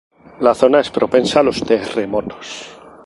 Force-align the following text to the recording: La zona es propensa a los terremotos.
La 0.47 0.53
zona 0.61 0.79
es 0.85 0.89
propensa 0.95 1.41
a 1.41 1.43
los 1.43 1.61
terremotos. 1.63 2.49